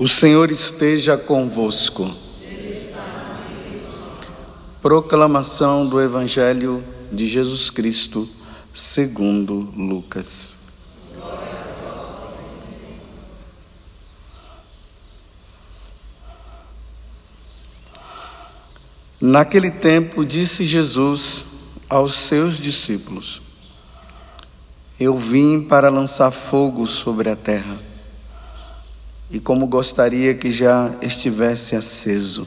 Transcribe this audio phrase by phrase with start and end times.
[0.00, 2.10] O Senhor esteja convosco.
[4.80, 8.26] Proclamação do Evangelho de Jesus Cristo,
[8.72, 10.56] segundo Lucas.
[19.20, 21.49] Naquele tempo disse Jesus
[21.90, 23.42] aos seus discípulos:
[24.98, 27.78] Eu vim para lançar fogo sobre a terra
[29.28, 32.46] e como gostaria que já estivesse aceso.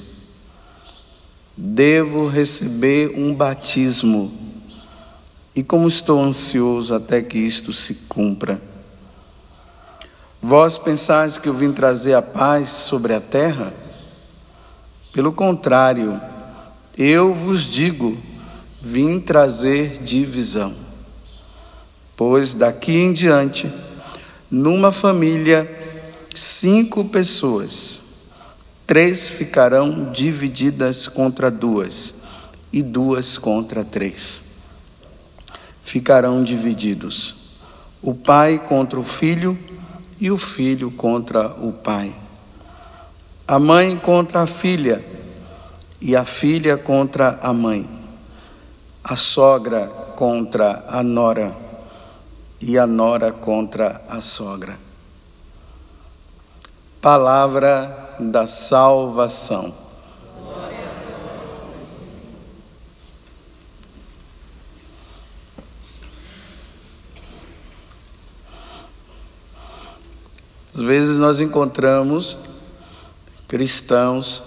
[1.56, 4.32] Devo receber um batismo
[5.56, 8.60] e como estou ansioso até que isto se cumpra.
[10.42, 13.74] Vós pensais que eu vim trazer a paz sobre a terra?
[15.14, 16.20] Pelo contrário,
[16.98, 18.18] eu vos digo,
[18.86, 20.74] vim trazer divisão.
[22.18, 23.72] Pois daqui em diante,
[24.52, 25.72] numa família,
[26.36, 28.02] cinco pessoas,
[28.86, 32.24] três ficarão divididas contra duas,
[32.74, 34.44] e duas contra três.
[35.82, 37.36] Ficarão divididos,
[38.02, 39.58] o pai contra o filho
[40.20, 42.14] e o filho contra o pai,
[43.48, 45.06] a mãe contra a filha
[46.02, 47.93] e a filha contra a mãe,
[49.04, 51.56] a sogra contra a nora
[52.60, 54.78] e a nora contra a sogra
[57.04, 59.76] palavra da salvação.
[70.74, 72.38] Às vezes nós encontramos
[73.50, 74.42] cristãos,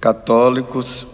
[0.00, 1.06] católicos,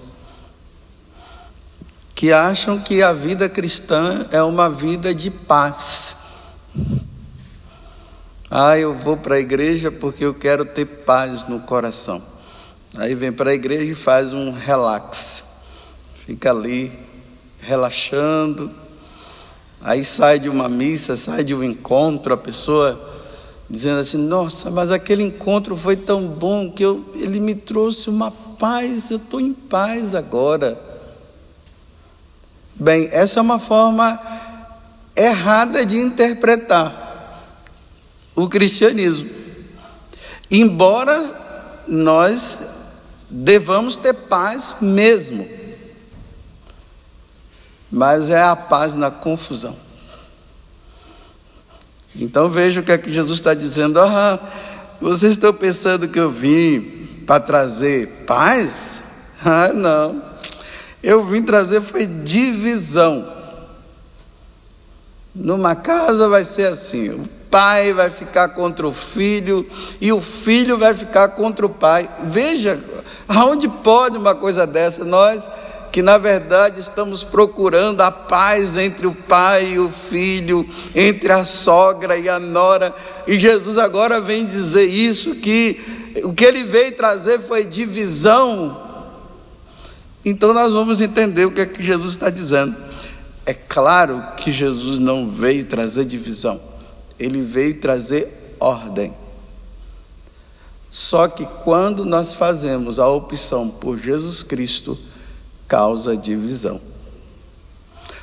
[2.18, 6.16] que acham que a vida cristã é uma vida de paz.
[8.50, 12.20] Ah, eu vou para a igreja porque eu quero ter paz no coração.
[12.96, 15.44] Aí vem para a igreja e faz um relax.
[16.26, 16.90] Fica ali
[17.60, 18.68] relaxando.
[19.80, 23.00] Aí sai de uma missa, sai de um encontro, a pessoa
[23.70, 28.32] dizendo assim: Nossa, mas aquele encontro foi tão bom que eu, ele me trouxe uma
[28.32, 30.87] paz, eu estou em paz agora.
[32.78, 34.20] Bem, essa é uma forma
[35.16, 37.42] errada de interpretar
[38.36, 39.28] o cristianismo.
[40.48, 42.56] Embora nós
[43.28, 45.48] devamos ter paz mesmo,
[47.90, 49.76] mas é a paz na confusão.
[52.14, 54.00] Então veja o que é que Jesus está dizendo.
[54.00, 54.38] Ah,
[55.00, 59.00] vocês estão pensando que eu vim para trazer paz?
[59.44, 60.27] Ah, não.
[61.02, 63.32] Eu vim trazer foi divisão.
[65.34, 69.66] Numa casa vai ser assim: pai vai ficar contra o filho
[70.00, 72.08] e o filho vai ficar contra o pai.
[72.24, 72.82] Veja,
[73.28, 75.04] aonde pode uma coisa dessa?
[75.04, 75.48] Nós
[75.90, 81.44] que na verdade estamos procurando a paz entre o pai e o filho, entre a
[81.46, 82.94] sogra e a nora,
[83.26, 85.80] e Jesus agora vem dizer isso que
[86.22, 88.87] o que ele veio trazer foi divisão.
[90.28, 92.76] Então nós vamos entender o que é que Jesus está dizendo.
[93.46, 96.60] É claro que Jesus não veio trazer divisão
[97.18, 99.12] ele veio trazer ordem.
[100.90, 104.96] Só que quando nós fazemos a opção por Jesus Cristo,
[105.66, 106.80] causa divisão.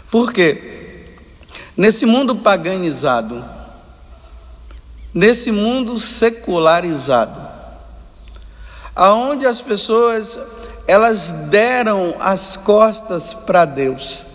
[0.10, 1.10] Por quê?
[1.76, 3.44] Nesse mundo paganizado,
[5.14, 7.46] nesse mundo secularizado,
[8.96, 10.40] aonde as pessoas
[10.88, 14.26] elas deram as costas para Deus,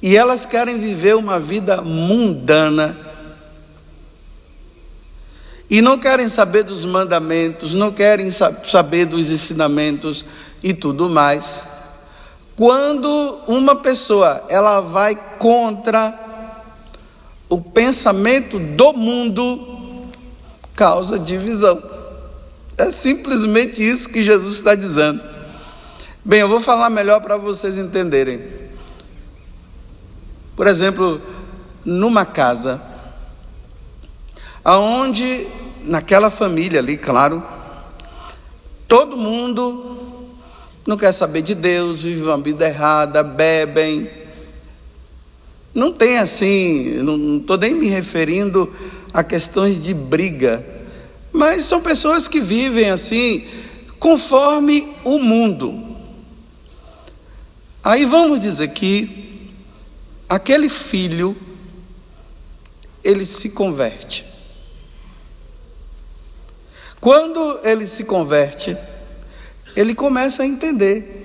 [0.00, 2.96] e elas querem viver uma vida mundana.
[5.68, 10.24] E não querem saber dos mandamentos, não querem saber dos ensinamentos
[10.62, 11.64] e tudo mais.
[12.54, 16.16] Quando uma pessoa ela vai contra
[17.48, 20.06] o pensamento do mundo,
[20.74, 21.95] causa divisão.
[22.78, 25.22] É simplesmente isso que Jesus está dizendo.
[26.22, 28.40] Bem, eu vou falar melhor para vocês entenderem.
[30.54, 31.20] Por exemplo,
[31.84, 32.82] numa casa,
[34.64, 35.46] aonde
[35.84, 37.42] naquela família ali, claro,
[38.88, 40.26] todo mundo
[40.86, 44.10] não quer saber de Deus, vive uma vida errada, bebem.
[45.74, 48.72] Não tem assim, não estou nem me referindo
[49.14, 50.75] a questões de briga,
[51.36, 53.46] mas são pessoas que vivem assim,
[54.00, 55.84] conforme o mundo.
[57.84, 59.52] Aí vamos dizer que
[60.26, 61.36] aquele filho
[63.04, 64.24] ele se converte.
[66.98, 68.74] Quando ele se converte,
[69.76, 71.22] ele começa a entender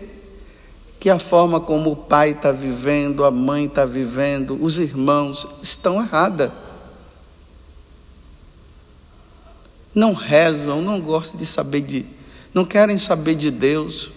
[0.99, 6.01] que a forma como o pai está vivendo, a mãe está vivendo, os irmãos estão
[6.01, 6.53] errada.
[9.93, 12.05] Não rezam, não gostam de saber de,
[12.53, 14.11] não querem saber de Deus.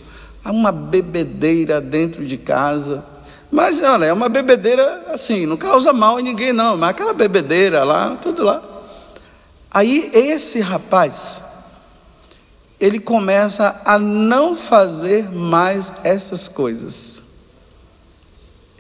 [0.45, 3.05] Há uma bebedeira dentro de casa.
[3.51, 7.85] Mas olha, é uma bebedeira assim, não causa mal em ninguém, não, mas aquela bebedeira
[7.85, 8.63] lá, tudo lá.
[9.71, 11.41] Aí esse rapaz,
[12.79, 17.23] ele começa a não fazer mais essas coisas.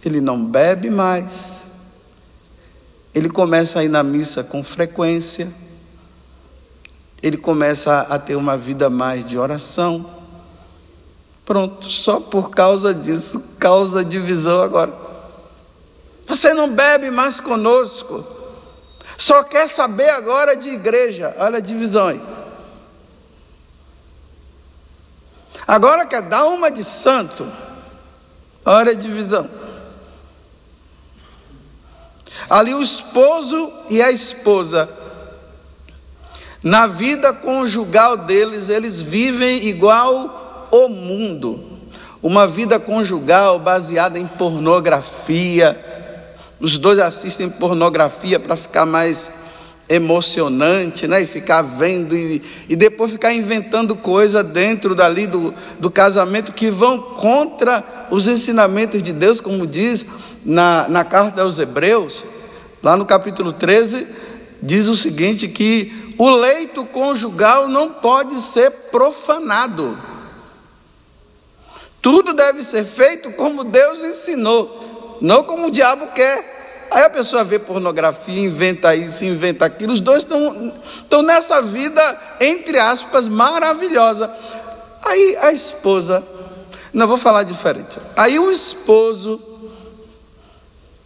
[0.04, 1.64] Ele não bebe mais,
[3.14, 5.48] ele começa a ir na missa com frequência,
[7.24, 10.14] ele começa a ter uma vida mais de oração
[11.44, 14.92] Pronto, só por causa disso causa divisão agora.
[16.26, 18.24] Você não bebe mais conosco,
[19.18, 21.34] só quer saber agora de igreja.
[21.38, 22.20] Olha a divisão aí.
[25.66, 27.46] Agora quer dar uma de santo.
[28.64, 29.48] Olha a divisão.
[32.48, 34.88] Ali o esposo e a esposa,
[36.64, 41.62] na vida conjugal deles, eles vivem igual o mundo.
[42.22, 45.78] Uma vida conjugal baseada em pornografia.
[46.58, 49.30] Os dois assistem pornografia para ficar mais
[49.90, 51.20] emocionante, né?
[51.20, 56.70] E ficar vendo e, e depois ficar inventando coisa dentro dali do, do casamento que
[56.70, 60.06] vão contra os ensinamentos de Deus, como diz
[60.42, 62.24] na, na carta aos Hebreus,
[62.82, 64.06] lá no capítulo 13,
[64.62, 69.98] diz o seguinte: que o leito conjugal não pode ser profanado.
[72.00, 76.86] Tudo deve ser feito como Deus ensinou, não como o diabo quer.
[76.90, 79.92] Aí a pessoa vê pornografia, inventa isso, inventa aquilo.
[79.92, 84.30] Os dois estão, nessa vida, entre aspas, maravilhosa.
[85.02, 86.22] Aí a esposa,
[86.92, 87.98] não vou falar diferente.
[88.16, 89.40] Aí o esposo,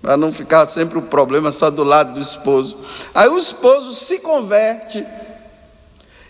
[0.01, 2.77] para não ficar sempre o problema só do lado do esposo.
[3.15, 5.05] Aí o esposo se converte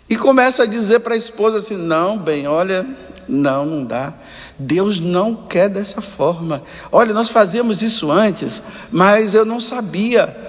[0.09, 2.87] e começa a dizer para a esposa assim: não, bem, olha,
[3.29, 4.15] não, não dá.
[4.59, 6.63] Deus não quer dessa forma.
[6.91, 10.47] Olha, nós fazíamos isso antes, mas eu não sabia.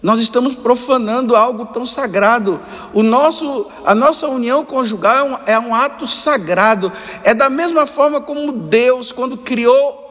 [0.00, 2.60] Nós estamos profanando algo tão sagrado.
[2.92, 6.92] O nosso, a nossa união conjugal é um, é um ato sagrado.
[7.22, 10.03] É da mesma forma como Deus, quando criou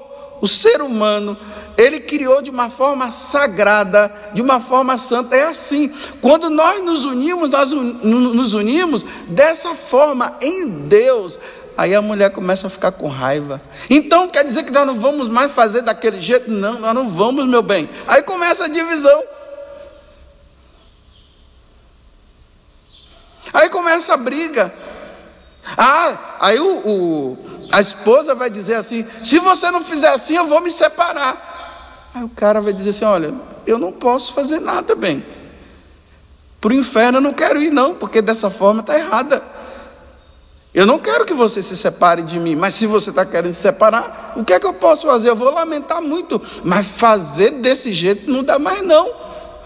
[0.43, 1.37] o ser humano,
[1.77, 5.37] ele criou de uma forma sagrada, de uma forma santa.
[5.37, 5.89] É assim.
[6.19, 11.39] Quando nós nos unimos, nós nos unimos dessa forma em Deus.
[11.77, 13.61] Aí a mulher começa a ficar com raiva.
[13.89, 16.51] Então quer dizer que nós não vamos mais fazer daquele jeito?
[16.51, 17.89] Não, nós não vamos, meu bem.
[18.05, 19.23] Aí começa a divisão.
[23.53, 24.73] Aí começa a briga.
[25.77, 27.37] Ah, aí o, o,
[27.71, 32.11] a esposa vai dizer assim: se você não fizer assim, eu vou me separar.
[32.13, 33.33] Aí o cara vai dizer assim: olha,
[33.65, 35.25] eu não posso fazer nada bem.
[36.59, 39.41] Para o inferno eu não quero ir, não, porque dessa forma está errada.
[40.73, 43.61] Eu não quero que você se separe de mim, mas se você está querendo se
[43.61, 45.29] separar, o que é que eu posso fazer?
[45.29, 49.22] Eu vou lamentar muito, mas fazer desse jeito não dá mais não.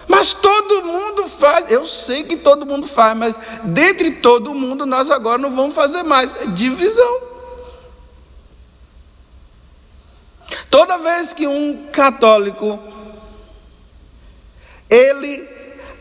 [0.08, 5.12] Mas todo mundo faz, eu sei que todo mundo faz, mas dentre todo mundo nós
[5.12, 6.34] agora não vamos fazer mais.
[6.42, 7.28] É divisão.
[10.70, 12.80] Toda vez que um católico
[14.90, 15.57] ele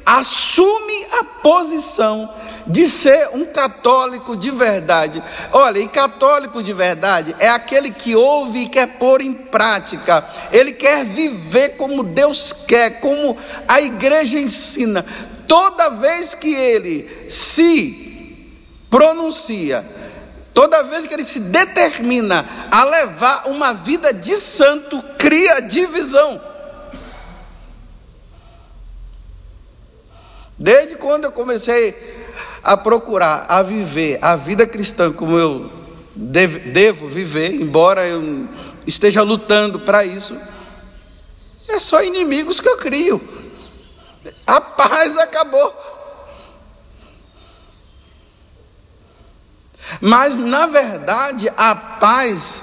[0.07, 2.33] assume a posição
[2.65, 5.21] de ser um católico de verdade.
[5.53, 10.25] Olha, e católico de verdade é aquele que ouve e quer pôr em prática.
[10.53, 13.37] Ele quer viver como Deus quer, como
[13.67, 15.05] a igreja ensina.
[15.49, 18.47] Toda vez que ele se
[18.89, 19.85] pronuncia,
[20.55, 26.41] toda vez que ele se determina a levar uma vida de santo, cria divisão.
[30.59, 31.95] Desde quando eu comecei
[32.63, 35.71] a procurar, a viver a vida cristã como eu
[36.15, 38.49] devo, viver, embora eu
[38.87, 40.37] esteja lutando para isso,
[41.69, 43.21] é só inimigos que eu crio.
[44.47, 45.75] A paz acabou.
[50.01, 52.63] Mas na verdade, a paz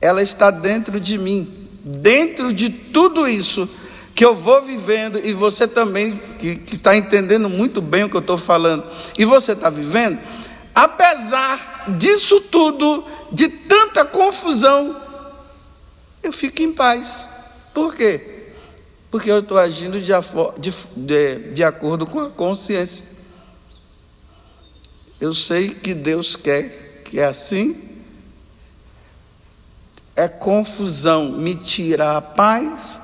[0.00, 1.68] ela está dentro de mim.
[1.84, 3.68] Dentro de tudo isso,
[4.14, 8.20] que eu vou vivendo e você também, que está entendendo muito bem o que eu
[8.20, 8.84] estou falando,
[9.18, 10.18] e você está vivendo,
[10.74, 14.96] apesar disso tudo, de tanta confusão,
[16.22, 17.28] eu fico em paz.
[17.74, 18.52] Por quê?
[19.10, 20.12] Porque eu estou agindo de,
[20.58, 23.04] de, de, de acordo com a consciência.
[25.20, 27.80] Eu sei que Deus quer que é assim.
[30.16, 32.98] É confusão, me tira a paz,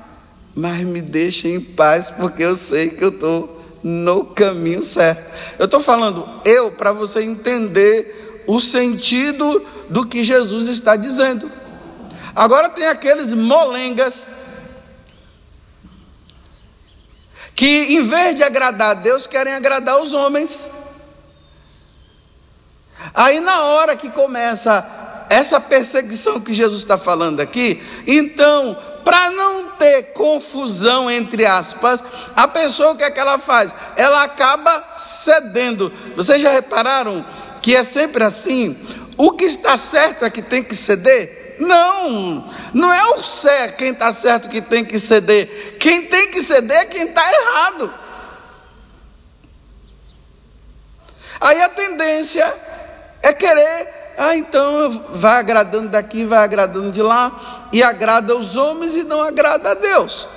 [0.55, 5.31] mas me deixa em paz, porque eu sei que eu estou no caminho certo.
[5.57, 11.51] Eu estou falando eu para você entender o sentido do que Jesus está dizendo.
[12.35, 14.25] Agora tem aqueles molengas
[17.55, 20.59] que, em vez de agradar a Deus, querem agradar os homens.
[23.13, 29.70] Aí, na hora que começa essa perseguição que Jesus está falando aqui, então, para não
[29.81, 32.03] ter confusão, entre aspas,
[32.35, 33.73] a pessoa o que é que ela faz?
[33.95, 35.91] Ela acaba cedendo.
[36.15, 37.25] Vocês já repararam
[37.63, 38.77] que é sempre assim?
[39.17, 41.55] O que está certo é que tem que ceder?
[41.59, 45.77] Não, não é o certo quem está certo que tem que ceder.
[45.79, 47.91] Quem tem que ceder é quem está errado.
[51.39, 52.53] Aí a tendência
[53.23, 53.87] é querer,
[54.23, 59.19] ah, então vai agradando daqui, vai agradando de lá, e agrada os homens e não
[59.19, 60.27] agrada a Deus.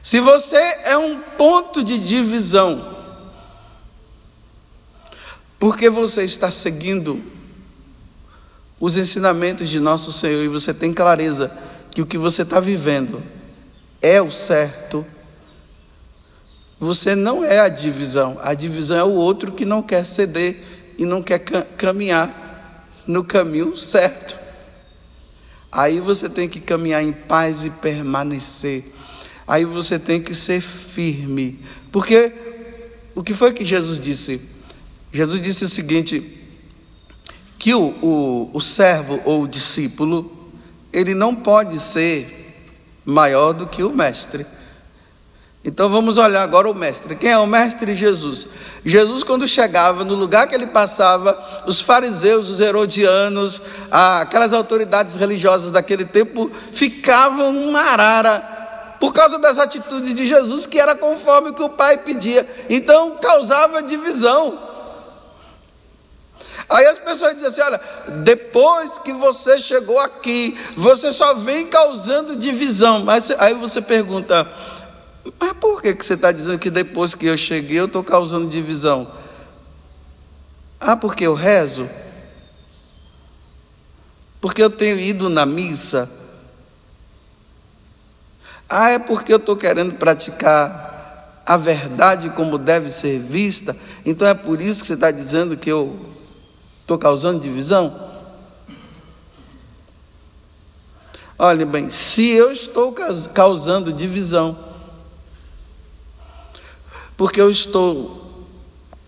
[0.00, 2.94] Se você é um ponto de divisão
[5.58, 7.24] porque você está seguindo
[8.78, 11.50] os ensinamentos de nosso Senhor e você tem clareza
[11.90, 13.20] que o que você está vivendo
[14.00, 15.04] é o certo,
[16.78, 20.62] você não é a divisão, a divisão é o outro que não quer ceder
[20.98, 24.36] e não quer caminhar no caminho certo.
[25.72, 28.84] Aí você tem que caminhar em paz e permanecer.
[29.46, 31.60] Aí você tem que ser firme.
[31.92, 32.32] Porque
[33.14, 34.40] o que foi que Jesus disse?
[35.12, 36.22] Jesus disse o seguinte:
[37.58, 40.50] que o, o, o servo ou o discípulo,
[40.92, 42.64] ele não pode ser
[43.04, 44.46] maior do que o mestre.
[45.66, 47.16] Então vamos olhar agora o mestre.
[47.16, 47.92] Quem é o mestre?
[47.92, 48.46] Jesus.
[48.84, 55.72] Jesus, quando chegava no lugar que ele passava, os fariseus, os herodianos, aquelas autoridades religiosas
[55.72, 61.52] daquele tempo ficavam uma arara por causa das atitudes de Jesus, que era conforme o
[61.52, 62.48] que o Pai pedia.
[62.70, 64.66] Então causava divisão.
[66.68, 67.80] Aí as pessoas dizem assim: olha,
[68.22, 73.04] depois que você chegou aqui, você só vem causando divisão.
[73.04, 74.48] Mas aí você pergunta:
[75.38, 78.48] mas por que, que você está dizendo que depois que eu cheguei eu estou causando
[78.48, 79.10] divisão?
[80.78, 81.88] Ah, porque eu rezo?
[84.40, 86.10] Porque eu tenho ido na missa?
[88.68, 93.76] Ah, é porque eu estou querendo praticar a verdade como deve ser vista?
[94.04, 96.14] Então é por isso que você está dizendo que eu
[96.86, 97.92] Estou causando divisão?
[101.36, 102.94] Olha bem, se eu estou
[103.34, 104.56] causando divisão,
[107.16, 108.44] porque eu estou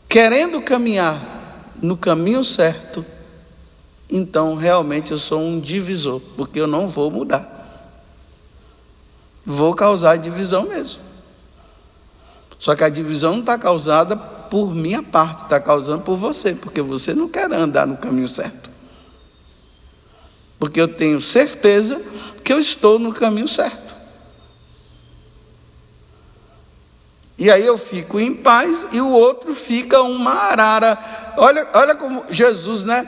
[0.09, 3.05] querendo caminhar no caminho certo,
[4.09, 7.57] então realmente eu sou um divisor, porque eu não vou mudar.
[9.45, 11.03] Vou causar divisão mesmo.
[12.59, 16.83] Só que a divisão não está causada por minha parte, está causando por você, porque
[16.83, 18.69] você não quer andar no caminho certo.
[20.59, 22.01] Porque eu tenho certeza
[22.43, 23.88] que eu estou no caminho certo.
[27.39, 30.99] E aí eu fico em paz e o outro fica uma arara.
[31.37, 33.07] Olha, olha como Jesus, né?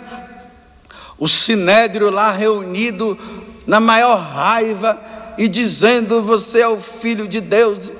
[1.18, 3.18] O sinédrio lá reunido
[3.66, 4.98] na maior raiva
[5.36, 7.92] e dizendo: Você é o filho de Deus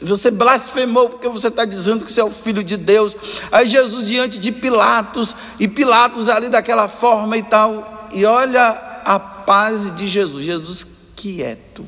[0.00, 3.16] você blasfemou porque você está dizendo que você é o filho de Deus.
[3.50, 8.68] Aí Jesus diante de Pilatos, e Pilatos ali daquela forma e tal, e olha
[9.04, 10.86] a paz de Jesus, Jesus
[11.16, 11.86] quieto,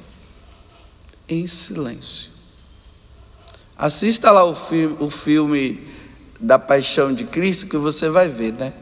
[1.29, 2.36] em silêncio.
[3.79, 5.87] Assista lá o filme, o filme
[6.41, 8.73] da paixão de Cristo que você vai ver, né?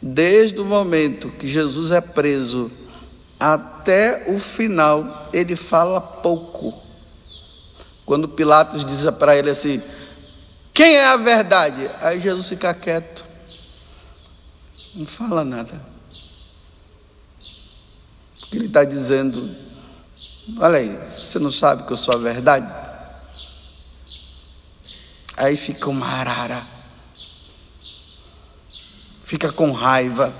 [0.00, 2.70] Desde o momento que Jesus é preso
[3.40, 6.82] até o final, ele fala pouco.
[8.04, 9.80] Quando Pilatos diz para ele assim:
[10.74, 11.90] Quem é a verdade?
[12.00, 13.24] Aí Jesus fica quieto,
[14.94, 15.80] não fala nada.
[18.52, 19.48] Ele está dizendo:
[20.58, 22.81] Olha aí, você não sabe que eu sou a verdade?
[25.42, 26.62] Aí fica uma arara,
[29.24, 30.32] fica com raiva.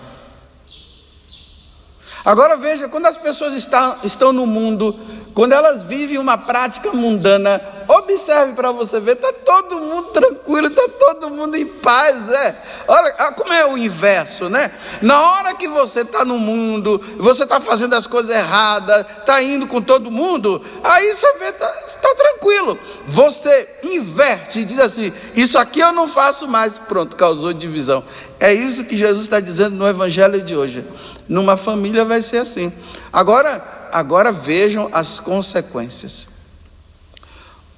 [2.25, 4.97] Agora veja, quando as pessoas estão, estão no mundo
[5.35, 10.88] quando elas vivem uma prática mundana, Observe para você ver, está todo mundo tranquilo, está
[10.88, 12.56] todo mundo em paz, é.
[12.87, 14.73] Olha como é o inverso, né?
[15.00, 19.66] Na hora que você está no mundo, você está fazendo as coisas erradas, está indo
[19.66, 21.71] com todo mundo, aí você vê, está
[22.02, 22.78] tá tranquilo.
[23.06, 26.76] Você inverte e diz assim: Isso aqui eu não faço mais.
[26.76, 28.04] Pronto, causou divisão.
[28.38, 30.85] É isso que Jesus está dizendo no Evangelho de hoje.
[31.28, 32.73] Numa família vai ser assim.
[33.12, 36.26] Agora, agora vejam as consequências.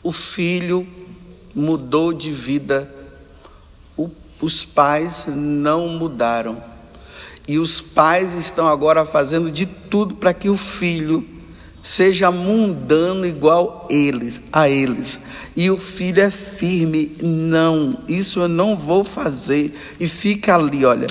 [0.03, 0.87] O filho
[1.55, 2.93] mudou de vida,
[3.97, 6.63] o, os pais não mudaram.
[7.47, 11.34] E os pais estão agora fazendo de tudo para que o filho
[11.85, 15.21] seja mundano igual eles, a eles.
[15.55, 19.79] E o filho é firme, não, isso eu não vou fazer.
[20.01, 21.07] E fica ali, olha.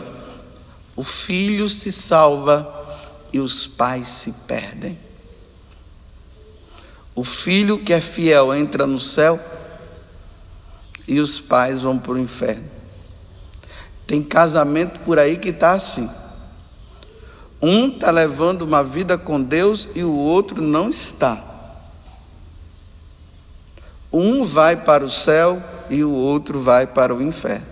[0.95, 2.67] O filho se salva
[3.31, 4.97] e os pais se perdem.
[7.13, 9.39] O filho que é fiel entra no céu
[11.07, 12.65] e os pais vão para o inferno.
[14.07, 16.09] Tem casamento por aí que está assim.
[17.65, 21.41] Um está levando uma vida com Deus e o outro não está.
[24.11, 27.65] Um vai para o céu e o outro vai para o inferno.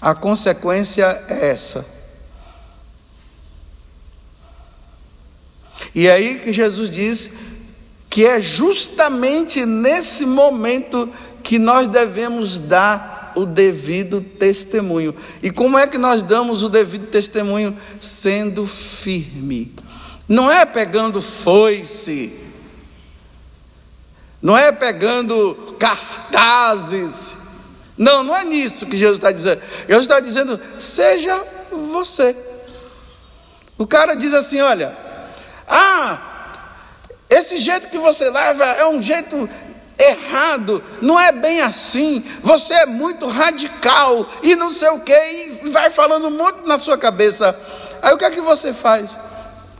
[0.00, 1.86] A consequência é essa.
[5.94, 7.30] E é aí que Jesus diz
[8.10, 11.08] que é justamente nesse momento
[11.44, 15.14] que nós devemos dar o devido testemunho.
[15.42, 17.78] E como é que nós damos o devido testemunho?
[18.00, 19.74] Sendo firme.
[20.28, 22.38] Não é pegando foice,
[24.42, 27.36] não é pegando cartazes,
[27.96, 29.62] não, não é nisso que Jesus está dizendo.
[29.86, 32.36] Jesus está dizendo, seja você.
[33.78, 34.94] O cara diz assim: olha,
[35.66, 36.52] ah,
[37.30, 39.48] esse jeito que você leva é um jeito
[39.98, 45.70] errado, não é bem assim, você é muito radical e não sei o que, e
[45.70, 47.58] vai falando um monte na sua cabeça.
[48.00, 49.10] Aí o que é que você faz?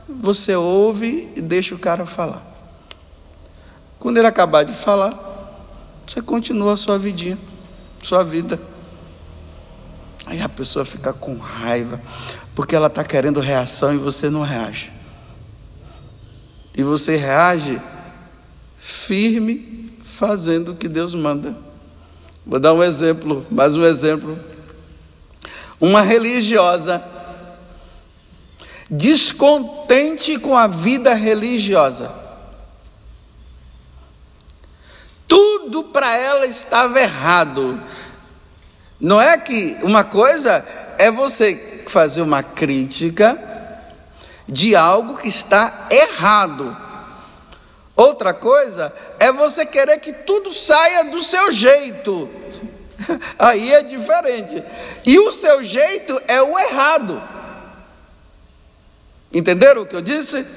[0.07, 2.41] Você ouve e deixa o cara falar.
[3.97, 5.13] Quando ele acabar de falar,
[6.05, 7.37] você continua a sua vidinha
[8.03, 8.59] sua vida.
[10.25, 11.99] Aí a pessoa fica com raiva,
[12.55, 14.91] porque ela está querendo reação e você não reage.
[16.75, 17.81] E você reage
[18.77, 19.88] firme,
[20.19, 21.55] fazendo o que Deus manda.
[22.45, 24.37] Vou dar um exemplo, mais um exemplo.
[25.79, 27.01] Uma religiosa,
[28.89, 32.11] descontente com a vida religiosa,
[35.25, 37.79] tudo para ela estava errado.
[38.99, 40.65] Não é que uma coisa
[40.97, 43.39] é você fazer uma crítica
[44.45, 46.88] de algo que está errado.
[47.99, 52.29] Outra coisa é você querer que tudo saia do seu jeito.
[53.37, 54.63] Aí é diferente.
[55.05, 57.21] E o seu jeito é o errado.
[59.33, 60.47] Entenderam o que eu disse?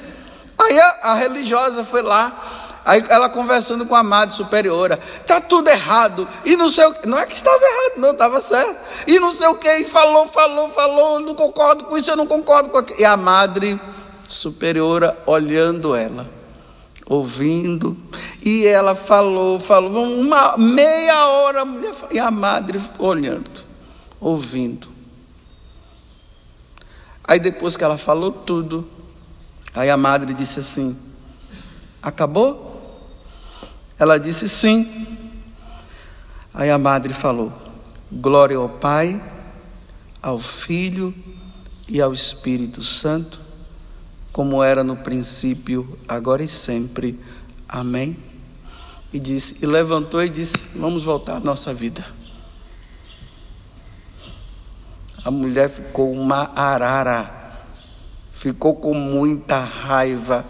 [0.56, 5.68] Aí a, a religiosa foi lá Aí ela conversando com a madre superiora, tá tudo
[5.68, 8.76] errado, e não sei o que, não é que estava errado, não, estava certo,
[9.06, 12.26] e não sei o que, e falou, falou, falou, não concordo com isso, eu não
[12.26, 13.00] concordo com aquilo.
[13.00, 13.80] E a madre
[14.26, 16.26] superiora olhando ela,
[17.06, 17.96] ouvindo,
[18.42, 23.50] e ela falou, falou, uma meia hora a mulher, e a madre olhando,
[24.20, 24.88] ouvindo.
[27.24, 28.88] Aí depois que ela falou tudo,
[29.74, 30.96] aí a madre disse assim:
[32.02, 32.72] Acabou?
[33.98, 35.06] Ela disse sim.
[36.52, 37.52] Aí a madre falou:
[38.10, 39.22] Glória ao Pai,
[40.20, 41.14] ao Filho
[41.88, 43.40] e ao Espírito Santo,
[44.32, 47.20] como era no princípio, agora e sempre.
[47.68, 48.16] Amém.
[49.12, 52.04] E disse, e levantou e disse: Vamos voltar à nossa vida.
[55.24, 57.66] A mulher ficou uma arara,
[58.32, 60.44] ficou com muita raiva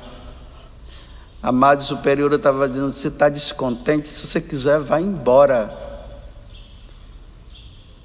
[1.43, 4.09] a Madre Superiora estava dizendo: você está descontente?
[4.09, 5.77] Se você quiser, vá embora.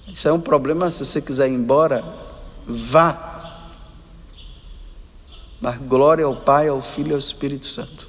[0.08, 0.90] Isso é um problema.
[0.90, 2.04] Se você quiser ir embora,
[2.66, 3.36] vá.
[5.60, 8.08] Mas glória ao Pai, ao Filho e ao Espírito Santo.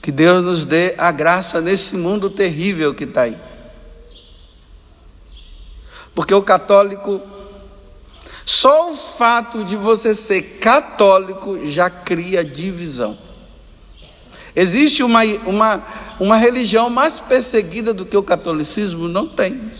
[0.00, 3.38] Que Deus nos dê a graça nesse mundo terrível que está aí.
[6.14, 7.20] Porque o católico
[8.44, 13.16] só o fato de você ser católico já cria divisão.
[14.54, 15.82] Existe uma, uma,
[16.20, 19.08] uma religião mais perseguida do que o catolicismo?
[19.08, 19.70] Não tem.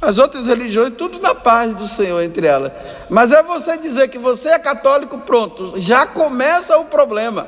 [0.00, 2.72] As outras religiões, tudo na paz do Senhor entre elas.
[3.08, 7.46] Mas é você dizer que você é católico, pronto, já começa o problema.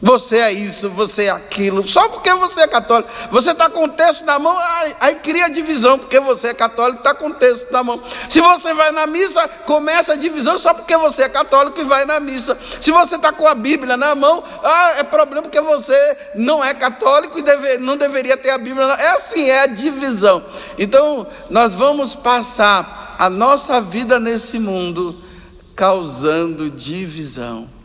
[0.00, 3.10] Você é isso, você é aquilo, só porque você é católico.
[3.32, 6.98] Você está com o texto na mão, aí, aí, cria divisão, porque você é católico,
[6.98, 8.00] está com o texto na mão.
[8.28, 12.04] Se você vai na missa, começa a divisão só porque você é católico e vai
[12.04, 12.56] na missa.
[12.80, 16.72] Se você está com a Bíblia na mão, ah, é problema porque você não é
[16.74, 18.84] católico e deve, não deveria ter a Bíblia.
[19.00, 20.44] É assim, é a divisão.
[20.78, 25.16] Então, nós vamos passar a nossa vida nesse mundo
[25.74, 27.77] causando divisão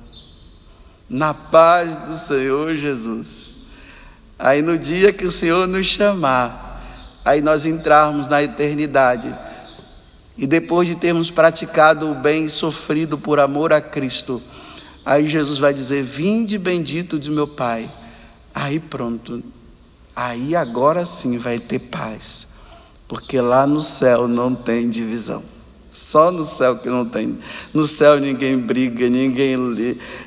[1.14, 3.56] na paz do Senhor Jesus.
[4.38, 6.84] Aí no dia que o Senhor nos chamar,
[7.24, 9.34] aí nós entrarmos na eternidade.
[10.36, 14.42] E depois de termos praticado o bem sofrido por amor a Cristo,
[15.06, 17.88] aí Jesus vai dizer: Vinde bendito de meu Pai.
[18.54, 19.44] Aí pronto,
[20.16, 22.56] aí agora sim vai ter paz,
[23.08, 25.44] porque lá no céu não tem divisão.
[26.04, 27.40] Só no céu que não tem.
[27.74, 29.58] No céu ninguém briga, ninguém,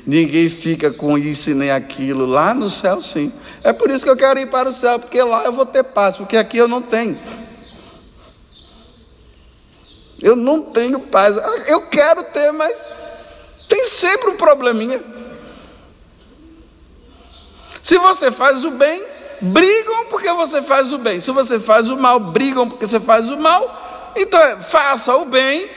[0.05, 2.25] ninguém fica com isso e nem aquilo.
[2.25, 3.31] Lá no céu, sim.
[3.63, 5.83] É por isso que eu quero ir para o céu, porque lá eu vou ter
[5.83, 7.17] paz, porque aqui eu não tenho.
[10.21, 11.37] Eu não tenho paz.
[11.67, 12.75] Eu quero ter, mas
[13.69, 15.01] tem sempre um probleminha.
[17.83, 19.05] Se você faz o bem,
[19.41, 21.19] brigam porque você faz o bem.
[21.19, 23.86] Se você faz o mal, brigam porque você faz o mal.
[24.17, 25.69] Então, é, faça o bem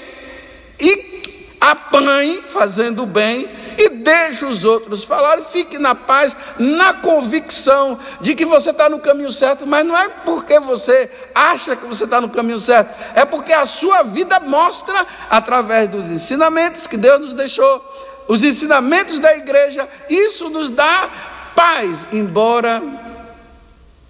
[0.80, 6.94] e apanhe fazendo o bem e deixe os outros falar e fique na paz, na
[6.94, 11.86] convicção de que você está no caminho certo, mas não é porque você acha que
[11.86, 16.96] você está no caminho certo, é porque a sua vida mostra, através dos ensinamentos que
[16.96, 17.84] Deus nos deixou,
[18.26, 21.10] os ensinamentos da igreja, isso nos dá
[21.54, 22.82] paz, embora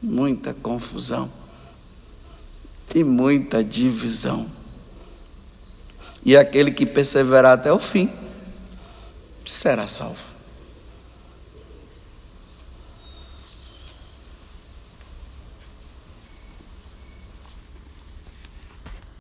[0.00, 1.39] muita confusão
[2.94, 4.50] e muita divisão.
[6.24, 8.10] E aquele que perseverar até o fim
[9.44, 10.29] será salvo.